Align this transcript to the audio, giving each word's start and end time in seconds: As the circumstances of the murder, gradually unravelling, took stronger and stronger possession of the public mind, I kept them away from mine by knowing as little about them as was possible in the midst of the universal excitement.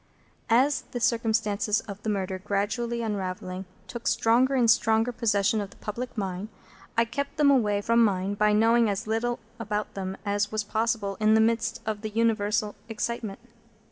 As 0.49 0.81
the 0.93 0.99
circumstances 0.99 1.79
of 1.81 2.01
the 2.01 2.09
murder, 2.09 2.39
gradually 2.39 3.03
unravelling, 3.03 3.65
took 3.85 4.07
stronger 4.07 4.55
and 4.55 4.67
stronger 4.67 5.11
possession 5.11 5.61
of 5.61 5.69
the 5.69 5.75
public 5.75 6.17
mind, 6.17 6.49
I 6.97 7.05
kept 7.05 7.37
them 7.37 7.51
away 7.51 7.81
from 7.81 8.03
mine 8.03 8.33
by 8.33 8.51
knowing 8.51 8.89
as 8.89 9.05
little 9.05 9.37
about 9.59 9.93
them 9.93 10.17
as 10.25 10.51
was 10.51 10.63
possible 10.63 11.17
in 11.19 11.35
the 11.35 11.39
midst 11.39 11.81
of 11.85 12.01
the 12.01 12.09
universal 12.09 12.73
excitement. 12.89 13.37